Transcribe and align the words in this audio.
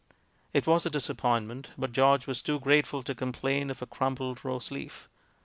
It 0.51 0.65
was 0.65 0.83
a 0.83 0.89
disappointment, 0.89 1.69
but 1.77 1.91
George 1.91 2.25
was 2.25 2.41
too 2.41 2.59
grateful 2.59 3.03
to 3.03 3.13
complain 3.13 3.69
of 3.69 3.83
a 3.83 3.85
crumpled 3.85 4.43
rose 4.43 4.71
leaf. 4.71 5.07